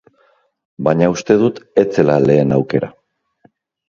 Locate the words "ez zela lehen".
1.81-2.57